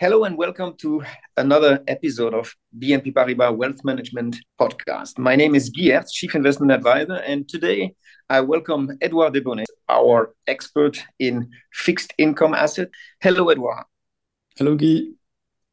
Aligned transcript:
Hello 0.00 0.24
and 0.24 0.36
welcome 0.36 0.74
to 0.78 1.04
another 1.36 1.80
episode 1.86 2.34
of 2.34 2.52
BNP 2.76 3.12
Paribas 3.12 3.56
Wealth 3.56 3.84
Management 3.84 4.38
Podcast. 4.60 5.18
My 5.18 5.36
name 5.36 5.54
is 5.54 5.70
Guy 5.70 5.90
Ertz, 5.90 6.10
Chief 6.10 6.34
Investment 6.34 6.72
Advisor, 6.72 7.18
and 7.18 7.48
today 7.48 7.94
I 8.28 8.40
welcome 8.40 8.90
Edouard 9.00 9.34
Desbonnets, 9.34 9.66
our 9.88 10.34
expert 10.48 11.00
in 11.20 11.48
fixed 11.72 12.12
income 12.18 12.54
asset. 12.54 12.88
Hello, 13.20 13.50
Edouard. 13.50 13.84
Hello, 14.56 14.74
Guy. 14.74 15.02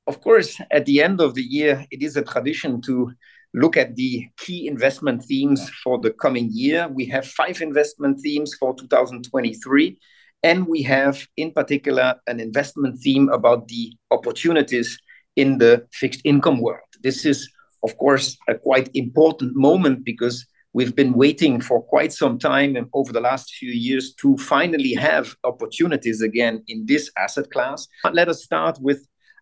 Of 0.06 0.22
course, 0.22 0.62
at 0.70 0.86
the 0.86 1.02
end 1.02 1.20
of 1.20 1.34
the 1.34 1.42
year, 1.42 1.84
it 1.90 2.04
is 2.04 2.16
a 2.16 2.22
tradition 2.22 2.80
to 2.82 3.12
look 3.56 3.76
at 3.76 3.96
the 3.96 4.28
key 4.38 4.68
investment 4.68 5.24
themes 5.24 5.68
for 5.84 5.98
the 5.98 6.12
coming 6.12 6.50
year. 6.52 6.88
We 6.88 7.08
have 7.08 7.26
five 7.26 7.60
investment 7.64 8.20
themes 8.22 8.54
for 8.54 8.76
2023 8.76 9.98
and 10.46 10.68
we 10.68 10.84
have, 10.84 11.28
in 11.38 11.52
particular, 11.52 12.16
an 12.28 12.40
investment 12.40 13.00
theme 13.00 13.30
about 13.30 13.68
the 13.68 13.92
opportunities 14.12 14.96
in 15.36 15.58
the 15.58 15.84
fixed 15.92 16.22
income 16.24 16.62
world. 16.62 16.92
This 17.02 17.26
is, 17.26 17.50
of 17.84 17.98
course, 17.98 18.38
a 18.48 18.54
quite 18.54 18.88
important 18.94 19.56
moment 19.56 20.06
because 20.06 20.46
we've 20.74 20.96
been 20.96 21.14
waiting 21.14 21.60
for 21.62 21.82
quite 21.82 22.14
some 22.14 22.38
time 22.38 22.76
and 22.76 22.88
over 22.94 23.12
the 23.12 23.26
last 23.30 23.56
few 23.56 23.72
years 23.72 24.14
to 24.22 24.38
finally 24.38 24.94
have 24.94 25.36
opportunities 25.44 26.22
again 26.22 26.64
in 26.68 26.86
this 26.86 27.10
asset 27.18 27.50
class. 27.50 27.88
Let 28.14 28.30
us 28.30 28.44
start 28.44 28.78
with 28.80 29.00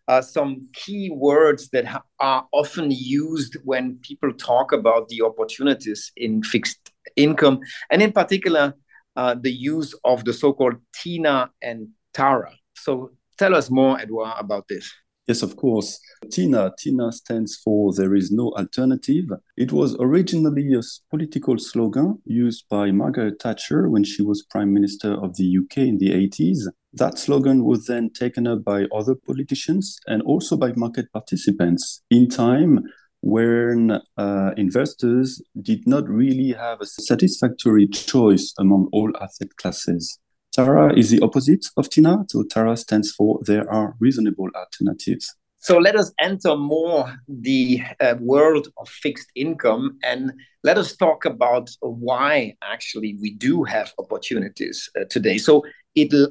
uh, 0.08 0.22
some 0.22 0.68
key 0.74 1.10
words 1.10 1.70
that 1.74 1.86
ha- 1.86 2.04
are 2.22 2.48
often 2.54 2.92
used 2.92 3.58
when 3.66 3.98
people 4.04 4.32
talk 4.34 4.72
about 4.72 5.10
the 5.10 5.22
opportunities 5.22 6.14
in 6.16 6.44
fixed 6.44 6.92
income, 7.18 7.60
and 7.92 8.02
in 8.02 8.12
particular, 8.12 8.74
uh, 9.16 9.36
the 9.40 9.52
use 9.52 9.94
of 10.04 10.26
the 10.26 10.34
so-called 10.34 10.76
TINA 10.94 11.50
and 11.62 11.90
TARA. 12.14 12.54
So 12.76 13.12
tell 13.38 13.56
us 13.56 13.70
more, 13.70 14.00
Edouard, 14.00 14.36
about 14.40 14.68
this. 14.68 14.92
Yes, 15.28 15.42
of 15.42 15.56
course. 15.56 16.02
TINA, 16.30 16.74
TINA 16.78 17.14
stands 17.14 17.56
for 17.64 17.94
There 17.94 18.14
is 18.14 18.30
no 18.30 18.52
alternative. 18.58 19.26
It 19.56 19.72
was 19.72 19.96
originally 19.98 20.74
a 20.74 20.82
political 21.10 21.58
slogan 21.58 22.22
used 22.26 22.66
by 22.70 22.92
Margaret 22.92 23.42
Thatcher 23.42 23.90
when 23.90 24.04
she 24.04 24.22
was 24.22 24.46
Prime 24.50 24.74
Minister 24.74 25.14
of 25.14 25.38
the 25.38 25.58
UK 25.58 25.78
in 25.78 25.98
the 25.98 26.10
80s. 26.10 26.68
That 26.92 27.18
slogan 27.18 27.64
was 27.64 27.86
then 27.86 28.10
taken 28.12 28.48
up 28.48 28.66
by 28.66 28.84
other 28.94 29.16
politicians 29.16 29.98
and 30.08 30.22
also 30.24 30.58
by 30.58 30.74
market 30.76 31.12
participants. 31.14 32.02
In 32.10 32.28
time, 32.28 32.84
when 33.24 34.02
uh, 34.18 34.52
investors 34.58 35.42
did 35.62 35.88
not 35.88 36.08
really 36.10 36.52
have 36.52 36.82
a 36.82 36.86
satisfactory 36.86 37.88
choice 37.88 38.54
among 38.60 38.90
all 38.92 39.12
asset 39.22 39.48
classes. 39.56 40.20
TARA 40.54 40.94
is 40.96 41.10
the 41.10 41.22
opposite 41.22 41.66
of 41.78 41.90
TINA. 41.90 42.26
So 42.30 42.44
TARA 42.44 42.76
stands 42.76 43.12
for 43.12 43.40
there 43.44 43.68
are 43.72 43.96
reasonable 44.00 44.50
alternatives. 44.54 45.34
So 45.60 45.78
let 45.78 45.96
us 45.96 46.12
enter 46.20 46.58
more 46.58 47.16
the 47.30 47.82
uh, 48.02 48.16
world 48.20 48.68
of 48.78 48.90
fixed 48.90 49.32
income 49.36 49.98
and 50.04 50.34
let 50.66 50.78
us 50.78 50.94
talk 50.94 51.24
about 51.24 51.70
why 51.80 52.56
actually 52.62 53.16
we 53.22 53.34
do 53.34 53.64
have 53.64 53.94
opportunities 53.98 54.90
uh, 55.00 55.06
today. 55.10 55.38
So 55.38 55.64
it'll 55.96 56.28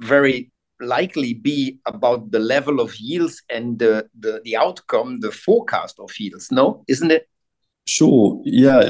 very 0.00 0.50
likely 0.80 1.34
be 1.34 1.78
about 1.86 2.30
the 2.30 2.38
level 2.38 2.80
of 2.80 2.94
yields 2.96 3.42
and 3.48 3.78
the, 3.78 4.08
the, 4.18 4.40
the 4.44 4.56
outcome, 4.56 5.20
the 5.20 5.30
forecast 5.30 5.98
of 5.98 6.10
yields, 6.18 6.50
no? 6.50 6.84
Isn't 6.88 7.10
it? 7.10 7.28
Sure. 7.86 8.40
Yeah, 8.44 8.88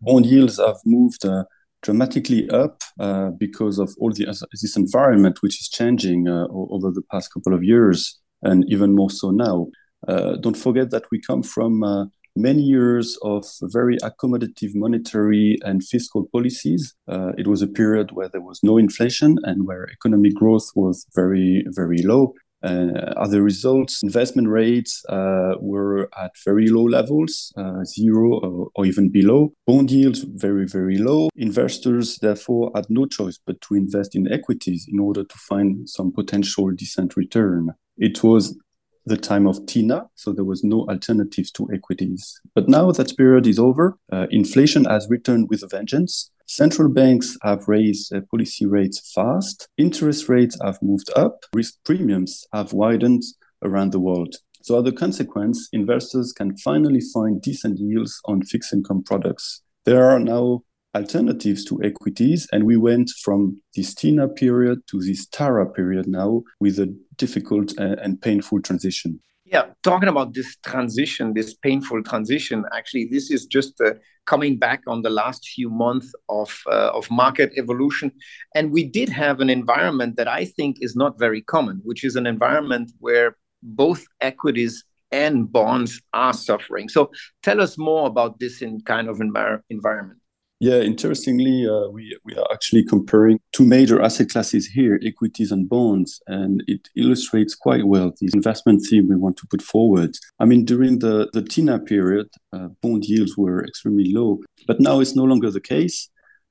bond 0.00 0.26
yields 0.26 0.58
have 0.58 0.78
moved 0.86 1.26
uh, 1.26 1.44
dramatically 1.82 2.48
up 2.48 2.82
uh, 2.98 3.30
because 3.30 3.78
of 3.78 3.94
all 3.98 4.12
the 4.12 4.24
this 4.50 4.76
environment 4.76 5.42
which 5.42 5.60
is 5.60 5.68
changing 5.68 6.26
uh, 6.28 6.46
over 6.50 6.90
the 6.90 7.02
past 7.12 7.32
couple 7.32 7.52
of 7.52 7.62
years, 7.62 8.18
and 8.42 8.64
even 8.68 8.94
more 8.94 9.10
so 9.10 9.30
now. 9.30 9.66
Uh, 10.08 10.36
don't 10.36 10.56
forget 10.56 10.90
that 10.90 11.04
we 11.10 11.20
come 11.20 11.42
from 11.42 11.82
uh, 11.82 12.06
many 12.36 12.62
years 12.62 13.18
of 13.22 13.44
very 13.62 13.96
accommodative 13.98 14.74
monetary 14.74 15.58
and 15.62 15.84
fiscal 15.84 16.26
policies. 16.32 16.94
Uh, 17.08 17.32
it 17.38 17.46
was 17.46 17.62
a 17.62 17.66
period 17.66 18.12
where 18.12 18.28
there 18.28 18.40
was 18.40 18.60
no 18.62 18.78
inflation 18.78 19.36
and 19.44 19.66
where 19.66 19.88
economic 19.90 20.34
growth 20.34 20.70
was 20.74 21.06
very, 21.14 21.64
very 21.70 21.98
low. 22.02 22.34
Uh, 22.64 23.12
other 23.18 23.42
results, 23.42 24.02
investment 24.02 24.48
rates 24.48 25.04
uh, 25.10 25.52
were 25.60 26.08
at 26.18 26.30
very 26.46 26.68
low 26.68 26.84
levels, 26.84 27.52
uh, 27.58 27.84
zero 27.84 28.40
or, 28.40 28.68
or, 28.74 28.86
even 28.86 29.10
below. 29.10 29.52
Bond 29.66 29.90
yields 29.90 30.20
very, 30.20 30.66
very 30.66 30.96
low. 30.96 31.28
Investors, 31.36 32.18
therefore, 32.22 32.70
had 32.74 32.86
no 32.88 33.04
choice 33.04 33.38
but 33.46 33.60
to 33.62 33.74
invest 33.74 34.16
in 34.16 34.32
equities 34.32 34.86
in 34.90 34.98
order 34.98 35.24
to 35.24 35.36
find 35.36 35.86
some 35.90 36.10
potential 36.10 36.70
decent 36.70 37.18
return. 37.18 37.74
It 37.98 38.24
was 38.24 38.58
the 39.06 39.16
time 39.16 39.46
of 39.46 39.66
TINA, 39.66 40.08
so 40.14 40.32
there 40.32 40.44
was 40.44 40.64
no 40.64 40.86
alternatives 40.88 41.50
to 41.52 41.68
equities. 41.72 42.40
But 42.54 42.68
now 42.68 42.90
that 42.92 43.16
period 43.16 43.46
is 43.46 43.58
over, 43.58 43.98
uh, 44.12 44.26
inflation 44.30 44.84
has 44.86 45.06
returned 45.10 45.48
with 45.50 45.62
a 45.62 45.66
vengeance. 45.66 46.30
Central 46.46 46.88
banks 46.88 47.36
have 47.42 47.68
raised 47.68 48.14
uh, 48.14 48.20
policy 48.30 48.66
rates 48.66 49.12
fast, 49.14 49.68
interest 49.78 50.28
rates 50.28 50.58
have 50.62 50.78
moved 50.82 51.10
up, 51.16 51.44
risk 51.54 51.74
premiums 51.84 52.46
have 52.52 52.72
widened 52.72 53.22
around 53.62 53.92
the 53.92 54.00
world. 54.00 54.36
So, 54.62 54.80
as 54.80 54.86
a 54.86 54.92
consequence, 54.92 55.68
investors 55.72 56.32
can 56.32 56.56
finally 56.56 57.00
find 57.12 57.42
decent 57.42 57.78
yields 57.78 58.20
on 58.24 58.42
fixed 58.42 58.72
income 58.72 59.02
products. 59.04 59.60
There 59.84 60.08
are 60.08 60.18
now 60.18 60.62
alternatives 60.94 61.64
to 61.66 61.82
equities. 61.82 62.46
And 62.52 62.64
we 62.64 62.76
went 62.76 63.10
from 63.22 63.60
this 63.74 63.94
TINA 63.94 64.28
period 64.28 64.80
to 64.88 65.00
this 65.00 65.26
TARA 65.26 65.70
period 65.70 66.06
now 66.06 66.42
with 66.60 66.78
a 66.78 66.94
difficult 67.16 67.74
and 67.78 68.20
painful 68.20 68.62
transition. 68.62 69.20
Yeah, 69.46 69.66
talking 69.82 70.08
about 70.08 70.34
this 70.34 70.56
transition, 70.64 71.34
this 71.34 71.54
painful 71.54 72.02
transition, 72.02 72.64
actually, 72.72 73.08
this 73.10 73.30
is 73.30 73.46
just 73.46 73.80
uh, 73.80 73.92
coming 74.26 74.56
back 74.56 74.82
on 74.86 75.02
the 75.02 75.10
last 75.10 75.46
few 75.46 75.68
months 75.68 76.12
of, 76.28 76.62
uh, 76.66 76.90
of 76.94 77.10
market 77.10 77.52
evolution. 77.56 78.10
And 78.54 78.72
we 78.72 78.84
did 78.84 79.10
have 79.10 79.40
an 79.40 79.50
environment 79.50 80.16
that 80.16 80.28
I 80.28 80.46
think 80.46 80.78
is 80.80 80.96
not 80.96 81.18
very 81.18 81.42
common, 81.42 81.80
which 81.84 82.04
is 82.04 82.16
an 82.16 82.26
environment 82.26 82.90
where 83.00 83.36
both 83.62 84.06
equities 84.20 84.82
and 85.12 85.52
bonds 85.52 86.00
are 86.12 86.32
suffering. 86.32 86.88
So 86.88 87.10
tell 87.42 87.60
us 87.60 87.78
more 87.78 88.06
about 88.06 88.40
this 88.40 88.62
in 88.62 88.80
kind 88.80 89.08
of 89.08 89.18
envir- 89.18 89.60
environment. 89.70 90.20
Yeah, 90.64 90.80
interestingly, 90.80 91.68
uh, 91.68 91.88
we, 91.90 92.18
we 92.24 92.34
are 92.36 92.46
actually 92.50 92.84
comparing 92.84 93.38
two 93.52 93.66
major 93.66 94.00
asset 94.00 94.30
classes 94.30 94.66
here, 94.66 94.98
equities 95.04 95.52
and 95.52 95.68
bonds, 95.68 96.22
and 96.26 96.64
it 96.66 96.88
illustrates 96.96 97.54
quite 97.54 97.84
well 97.86 98.14
the 98.18 98.30
investment 98.32 98.80
theme 98.88 99.06
we 99.06 99.14
want 99.14 99.36
to 99.36 99.46
put 99.46 99.60
forward. 99.60 100.16
I 100.40 100.46
mean, 100.46 100.64
during 100.64 101.00
the, 101.00 101.28
the 101.34 101.42
TINA 101.42 101.80
period, 101.80 102.28
uh, 102.54 102.68
bond 102.80 103.04
yields 103.04 103.36
were 103.36 103.62
extremely 103.62 104.10
low, 104.10 104.40
but 104.66 104.80
now 104.80 105.00
it's 105.00 105.14
no 105.14 105.24
longer 105.24 105.50
the 105.50 105.60
case. 105.60 106.08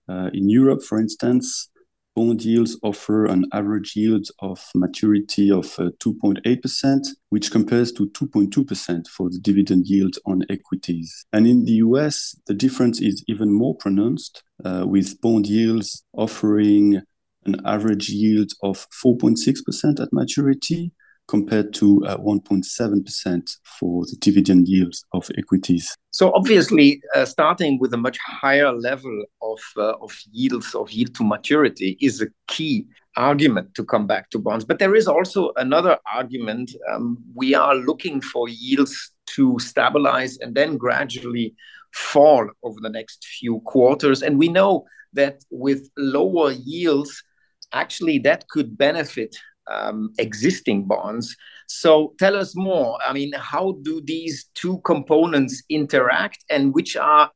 Uh, 0.08 0.30
in 0.32 0.48
Europe, 0.48 0.84
for 0.84 1.00
instance, 1.00 1.70
bond 2.16 2.44
yields 2.44 2.78
offer 2.84 3.26
an 3.26 3.46
average 3.54 3.96
yield 3.96 4.28
of 4.40 4.64
maturity 4.76 5.50
of 5.52 5.74
uh, 5.80 5.90
2.8%, 6.04 7.00
which 7.30 7.52
compares 7.52 7.92
to 7.94 8.10
2.2% 8.10 9.08
for 9.08 9.30
the 9.30 9.40
dividend 9.40 9.88
yield 9.88 10.16
on 10.26 10.44
equities. 10.50 11.26
And 11.34 11.48
in 11.48 11.66
the 11.66 11.74
US, 11.74 12.36
the 12.48 12.54
difference 12.54 13.02
is 13.02 13.24
even 13.28 13.52
more 13.52 13.76
pronounced, 13.76 14.44
uh, 14.64 14.86
with 14.88 15.20
bond 15.22 15.48
yields 15.48 16.04
offering 16.14 17.02
an 17.46 17.60
average 17.66 18.10
yield 18.10 18.52
of 18.62 18.88
4.6% 19.04 20.00
at 20.00 20.14
maturity 20.14 20.92
compared 21.28 21.74
to 21.74 22.06
uh, 22.06 22.18
1.7% 22.18 23.58
for 23.80 24.06
the 24.06 24.16
dividend 24.20 24.68
yields 24.68 25.06
of 25.14 25.30
equities. 25.38 25.96
So 26.12 26.32
obviously, 26.34 27.02
uh, 27.16 27.26
starting 27.26 27.80
with 27.80 27.94
a 27.94 27.98
much 27.98 28.18
higher 28.20 28.72
level 28.72 29.26
of, 29.42 29.60
uh, 29.78 29.94
of 30.02 30.16
yields, 30.32 30.76
of 30.76 30.92
yield 30.92 31.16
to 31.16 31.24
maturity, 31.24 31.98
is 32.02 32.22
a 32.22 32.28
key 32.48 32.86
argument 33.16 33.74
to 33.76 33.86
come 33.86 34.06
back 34.08 34.30
to 34.32 34.40
bonds. 34.40 34.66
But 34.66 34.80
there 34.80 34.96
is 34.96 35.08
also 35.08 35.52
another 35.56 35.98
argument. 36.14 36.72
Um, 36.92 37.18
we 37.34 37.56
are 37.56 37.76
looking 37.76 38.22
for 38.22 38.50
yields 38.50 39.12
to 39.36 39.58
stabilize 39.60 40.38
and 40.40 40.56
then 40.56 40.78
gradually 40.78 41.56
fall 41.94 42.50
over 42.64 42.80
the 42.82 42.90
next 42.90 43.26
few 43.26 43.62
quarters. 43.62 44.22
And 44.22 44.38
we 44.38 44.50
know 44.50 44.86
that 45.14 45.44
with 45.52 45.90
lower 45.98 46.52
yields, 46.52 47.24
actually 47.72 48.20
that 48.20 48.48
could 48.50 48.78
benefit 48.78 49.36
um, 49.68 50.14
existing 50.18 50.86
bonds. 50.86 51.36
So 51.68 52.14
tell 52.20 52.36
us 52.36 52.56
more. 52.56 52.98
I 53.06 53.14
mean, 53.14 53.34
how 53.34 53.78
do 53.84 54.02
these 54.04 54.46
two 54.54 54.80
components 54.86 55.64
interact, 55.70 56.44
and 56.50 56.74
which 56.74 56.96
are 56.96 57.32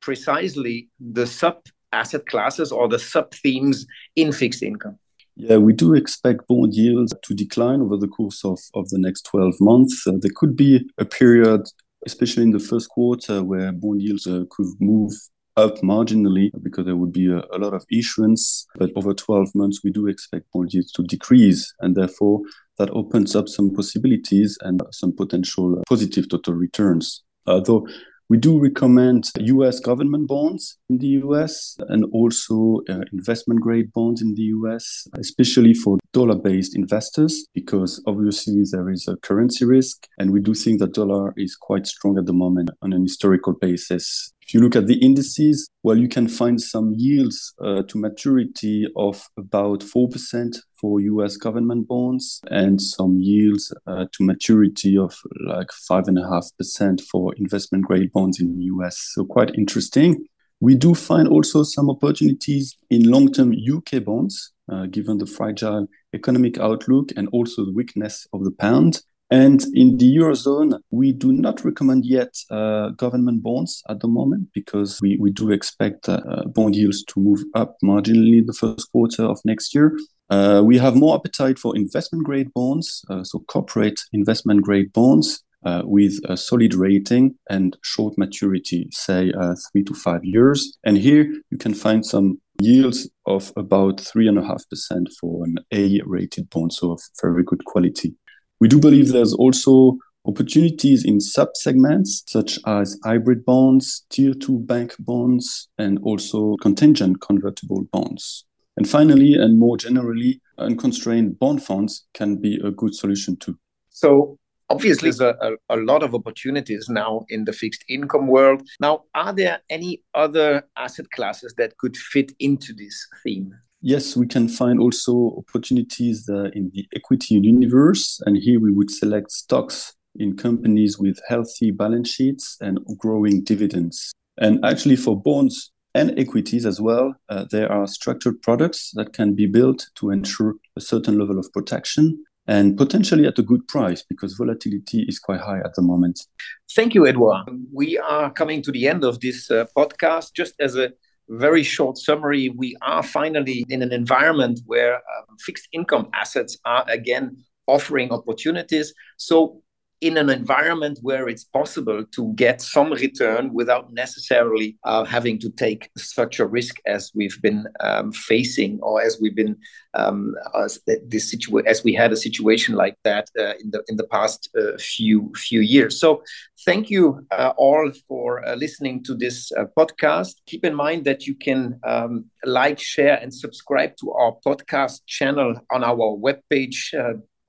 precisely 0.00 0.88
the 0.98 1.26
sub 1.26 1.58
asset 1.92 2.26
classes 2.26 2.72
or 2.72 2.88
the 2.88 2.98
sub 2.98 3.32
themes 3.34 3.86
in 4.16 4.32
fixed 4.32 4.62
income? 4.62 4.98
Yeah, 5.36 5.56
we 5.56 5.72
do 5.72 5.94
expect 5.94 6.46
bond 6.48 6.74
yields 6.74 7.14
to 7.22 7.34
decline 7.34 7.80
over 7.80 7.96
the 7.96 8.08
course 8.08 8.44
of, 8.44 8.58
of 8.74 8.88
the 8.90 8.98
next 8.98 9.22
12 9.22 9.54
months. 9.60 10.06
Uh, 10.06 10.12
there 10.20 10.30
could 10.34 10.54
be 10.54 10.86
a 10.98 11.04
period, 11.04 11.62
especially 12.04 12.42
in 12.42 12.50
the 12.50 12.58
first 12.58 12.90
quarter, 12.90 13.42
where 13.42 13.72
bond 13.72 14.02
yields 14.02 14.26
uh, 14.26 14.44
could 14.50 14.66
move 14.80 15.12
up 15.56 15.76
marginally 15.78 16.50
because 16.62 16.86
there 16.86 16.96
would 16.96 17.12
be 17.12 17.26
a, 17.26 17.42
a, 17.52 17.58
lot 17.58 17.74
of 17.74 17.84
issuance. 17.90 18.66
But 18.76 18.90
over 18.96 19.12
12 19.14 19.54
months, 19.54 19.80
we 19.84 19.90
do 19.90 20.06
expect 20.06 20.46
bond 20.52 20.72
yields 20.72 20.92
to 20.92 21.02
decrease. 21.02 21.72
And 21.80 21.96
therefore, 21.96 22.40
that 22.78 22.90
opens 22.90 23.36
up 23.36 23.48
some 23.48 23.74
possibilities 23.74 24.56
and 24.62 24.82
some 24.92 25.14
potential 25.14 25.82
positive 25.88 26.28
total 26.28 26.54
returns. 26.54 27.22
Although 27.46 27.86
we 28.30 28.38
do 28.38 28.60
recommend 28.60 29.28
US 29.38 29.80
government 29.80 30.28
bonds 30.28 30.78
in 30.88 30.98
the 30.98 31.08
US 31.24 31.76
and 31.88 32.04
also 32.12 32.80
uh, 32.88 33.00
investment 33.12 33.60
grade 33.60 33.92
bonds 33.92 34.22
in 34.22 34.34
the 34.34 34.42
US, 34.56 35.08
especially 35.18 35.74
for 35.74 35.98
dollar 36.12 36.36
based 36.36 36.76
investors, 36.76 37.46
because 37.54 38.02
obviously 38.06 38.62
there 38.70 38.90
is 38.90 39.06
a 39.08 39.16
currency 39.16 39.64
risk. 39.64 40.06
And 40.18 40.32
we 40.32 40.40
do 40.40 40.54
think 40.54 40.80
that 40.80 40.94
dollar 40.94 41.32
is 41.36 41.56
quite 41.56 41.86
strong 41.86 42.18
at 42.18 42.26
the 42.26 42.32
moment 42.32 42.70
on 42.82 42.92
an 42.92 43.02
historical 43.02 43.52
basis. 43.52 44.32
If 44.42 44.54
you 44.54 44.60
look 44.60 44.74
at 44.74 44.88
the 44.88 44.98
indices, 44.98 45.68
well, 45.84 45.96
you 45.96 46.08
can 46.08 46.26
find 46.26 46.60
some 46.60 46.92
yields 46.96 47.54
uh, 47.64 47.82
to 47.84 47.98
maturity 47.98 48.86
of 48.96 49.28
about 49.36 49.80
4% 49.80 50.56
for 50.80 51.00
US 51.00 51.36
government 51.36 51.86
bonds 51.86 52.40
and 52.50 52.82
some 52.82 53.20
yields 53.20 53.72
uh, 53.86 54.06
to 54.10 54.24
maturity 54.24 54.98
of 54.98 55.14
like 55.46 55.68
5.5% 55.88 57.00
for 57.02 57.32
investment 57.36 57.84
grade 57.84 58.10
bonds 58.12 58.40
in 58.40 58.56
the 58.56 58.64
US. 58.64 58.98
So, 59.14 59.24
quite 59.24 59.54
interesting. 59.56 60.26
We 60.58 60.74
do 60.74 60.94
find 60.94 61.26
also 61.28 61.62
some 61.62 61.88
opportunities 61.88 62.76
in 62.90 63.10
long 63.10 63.32
term 63.32 63.52
UK 63.52 64.04
bonds, 64.04 64.52
uh, 64.70 64.86
given 64.86 65.18
the 65.18 65.26
fragile 65.26 65.86
economic 66.14 66.58
outlook 66.58 67.10
and 67.16 67.28
also 67.32 67.64
the 67.64 67.72
weakness 67.72 68.26
of 68.32 68.44
the 68.44 68.50
pound. 68.50 69.02
And 69.32 69.64
in 69.74 69.96
the 69.96 70.16
Eurozone, 70.16 70.80
we 70.90 71.12
do 71.12 71.32
not 71.32 71.64
recommend 71.64 72.04
yet 72.04 72.34
uh, 72.50 72.88
government 72.90 73.44
bonds 73.44 73.82
at 73.88 74.00
the 74.00 74.08
moment 74.08 74.48
because 74.52 74.98
we, 75.00 75.16
we 75.20 75.30
do 75.30 75.52
expect 75.52 76.08
uh, 76.08 76.20
bond 76.46 76.74
yields 76.74 77.04
to 77.04 77.20
move 77.20 77.44
up 77.54 77.76
marginally 77.84 78.44
the 78.44 78.52
first 78.52 78.90
quarter 78.90 79.22
of 79.22 79.40
next 79.44 79.72
year. 79.72 79.96
Uh, 80.30 80.62
we 80.64 80.78
have 80.78 80.96
more 80.96 81.14
appetite 81.14 81.58
for 81.58 81.76
investment 81.76 82.24
grade 82.24 82.52
bonds, 82.54 83.04
uh, 83.08 83.22
so 83.22 83.38
corporate 83.46 84.00
investment 84.12 84.62
grade 84.62 84.92
bonds 84.92 85.44
uh, 85.64 85.82
with 85.84 86.18
a 86.24 86.36
solid 86.36 86.74
rating 86.74 87.34
and 87.48 87.76
short 87.82 88.16
maturity, 88.16 88.88
say 88.90 89.32
uh, 89.32 89.54
three 89.70 89.84
to 89.84 89.94
five 89.94 90.24
years. 90.24 90.76
And 90.84 90.96
here 90.96 91.24
you 91.50 91.58
can 91.58 91.74
find 91.74 92.04
some 92.04 92.40
yields 92.60 93.08
of 93.26 93.52
about 93.56 93.98
3.5% 93.98 95.08
for 95.20 95.44
an 95.44 95.56
A 95.72 96.00
rated 96.04 96.50
bond, 96.50 96.72
so 96.72 96.92
of 96.92 97.02
very 97.20 97.42
good 97.44 97.64
quality. 97.64 98.14
We 98.60 98.68
do 98.68 98.78
believe 98.78 99.08
there's 99.08 99.34
also 99.34 99.98
opportunities 100.26 101.04
in 101.04 101.20
sub-segments 101.20 102.24
such 102.26 102.58
as 102.66 102.98
hybrid 103.04 103.44
bonds, 103.44 104.04
tier 104.10 104.34
two 104.34 104.58
bank 104.58 104.94
bonds, 104.98 105.68
and 105.78 105.98
also 106.02 106.56
contingent 106.60 107.20
convertible 107.20 107.84
bonds. 107.92 108.44
And 108.76 108.88
finally, 108.88 109.34
and 109.34 109.58
more 109.58 109.76
generally, 109.76 110.40
unconstrained 110.58 111.38
bond 111.38 111.62
funds 111.62 112.06
can 112.14 112.36
be 112.36 112.60
a 112.64 112.70
good 112.70 112.94
solution 112.94 113.36
too. 113.36 113.58
So 113.90 114.38
obviously 114.70 115.08
there's 115.08 115.20
a, 115.20 115.36
a, 115.68 115.76
a, 115.76 115.78
lot 115.78 116.02
of 116.02 116.14
opportunities 116.14 116.88
now 116.88 117.26
in 117.28 117.44
the 117.44 117.52
fixed 117.52 117.84
income 117.88 118.28
world. 118.28 118.62
Now, 118.80 119.04
are 119.14 119.32
there 119.32 119.60
any 119.68 120.02
other 120.14 120.62
asset 120.76 121.10
classes 121.10 121.54
that 121.58 121.76
could 121.78 121.96
fit 121.96 122.32
into 122.38 122.72
this 122.72 123.06
theme? 123.22 123.52
Yes, 123.82 124.16
we 124.16 124.26
can 124.26 124.48
find 124.48 124.78
also 124.78 125.36
opportunities 125.38 126.28
uh, 126.28 126.50
in 126.52 126.70
the 126.74 126.86
equity 126.94 127.34
universe. 127.34 128.20
And 128.24 128.36
here 128.36 128.60
we 128.60 128.70
would 128.70 128.90
select 128.90 129.32
stocks 129.32 129.94
in 130.16 130.36
companies 130.36 130.98
with 130.98 131.18
healthy 131.28 131.70
balance 131.70 132.10
sheets 132.10 132.56
and 132.60 132.78
growing 132.98 133.42
dividends. 133.42 134.12
And 134.38 134.64
actually, 134.64 134.96
for 134.96 135.20
bonds 135.20 135.72
and 135.94 136.16
equities 136.18 136.66
as 136.66 136.80
well, 136.80 137.14
uh, 137.28 137.46
there 137.50 137.70
are 137.70 137.86
structured 137.86 138.40
products 138.42 138.92
that 138.94 139.12
can 139.12 139.34
be 139.34 139.46
built 139.46 139.88
to 139.96 140.10
ensure 140.10 140.54
a 140.76 140.80
certain 140.80 141.18
level 141.18 141.38
of 141.38 141.50
protection 141.52 142.22
and 142.46 142.76
potentially 142.76 143.26
at 143.26 143.38
a 143.38 143.42
good 143.42 143.66
price 143.68 144.02
because 144.02 144.34
volatility 144.34 145.04
is 145.08 145.18
quite 145.18 145.40
high 145.40 145.60
at 145.60 145.74
the 145.74 145.82
moment. 145.82 146.26
Thank 146.74 146.94
you, 146.94 147.06
Edouard. 147.06 147.48
We 147.72 147.98
are 147.98 148.30
coming 148.32 148.62
to 148.62 148.72
the 148.72 148.88
end 148.88 149.04
of 149.04 149.20
this 149.20 149.50
uh, 149.50 149.66
podcast. 149.76 150.32
Just 150.34 150.54
as 150.60 150.76
a 150.76 150.92
very 151.28 151.62
short 151.62 151.96
summary, 151.96 152.48
we 152.48 152.76
are 152.82 153.02
finally 153.02 153.64
in 153.68 153.82
an 153.82 153.92
environment 153.92 154.60
where 154.66 154.96
um, 154.96 155.36
fixed 155.38 155.68
income 155.72 156.08
assets 156.12 156.58
are 156.64 156.84
again 156.88 157.36
offering 157.66 158.10
opportunities. 158.10 158.92
So 159.16 159.62
in 160.00 160.16
an 160.16 160.30
environment 160.30 160.98
where 161.02 161.28
it's 161.28 161.44
possible 161.44 162.04
to 162.12 162.32
get 162.34 162.62
some 162.62 162.90
return 162.92 163.52
without 163.52 163.92
necessarily 163.92 164.78
uh, 164.84 165.04
having 165.04 165.38
to 165.38 165.50
take 165.50 165.90
such 165.96 166.38
a 166.40 166.46
risk 166.46 166.76
as 166.86 167.10
we've 167.14 167.40
been 167.42 167.66
um, 167.80 168.10
facing 168.12 168.78
or 168.82 169.02
as 169.02 169.18
we've 169.20 169.36
been 169.36 169.56
um, 169.94 170.34
as 170.58 170.80
this 171.06 171.34
as 171.66 171.84
we 171.84 171.92
had 171.92 172.12
a 172.12 172.16
situation 172.16 172.74
like 172.76 172.96
that 173.04 173.28
uh, 173.38 173.54
in 173.62 173.70
the 173.70 173.82
in 173.88 173.96
the 173.96 174.06
past 174.06 174.48
uh, 174.58 174.78
few 174.78 175.32
few 175.36 175.60
years. 175.60 176.00
So 176.00 176.22
thank 176.64 176.90
you 176.90 177.26
uh, 177.30 177.52
all 177.56 177.90
for 178.08 178.46
uh, 178.46 178.54
listening 178.54 179.02
to 179.04 179.14
this 179.14 179.50
uh, 179.52 179.64
podcast. 179.76 180.36
Keep 180.46 180.64
in 180.64 180.74
mind 180.74 181.04
that 181.04 181.26
you 181.26 181.34
can 181.34 181.78
um, 181.86 182.26
like, 182.44 182.78
share, 182.78 183.18
and 183.20 183.32
subscribe 183.32 183.96
to 183.96 184.12
our 184.12 184.36
podcast 184.46 185.00
channel 185.06 185.60
on 185.70 185.84
our 185.84 186.16
webpage 186.16 186.94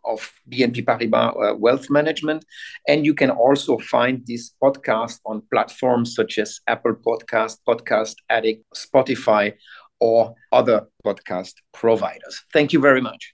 of 0.05 0.31
BNP 0.49 0.85
Paribas 0.85 1.35
uh, 1.35 1.55
Wealth 1.55 1.89
Management. 1.89 2.45
And 2.87 3.05
you 3.05 3.13
can 3.13 3.29
also 3.29 3.77
find 3.77 4.23
this 4.25 4.51
podcast 4.61 5.19
on 5.25 5.43
platforms 5.51 6.15
such 6.15 6.37
as 6.37 6.59
Apple 6.67 6.95
Podcast, 6.95 7.57
Podcast 7.67 8.15
Addict, 8.29 8.63
Spotify, 8.75 9.53
or 9.99 10.35
other 10.51 10.87
podcast 11.05 11.53
providers. 11.73 12.43
Thank 12.51 12.73
you 12.73 12.79
very 12.79 13.01
much. 13.01 13.33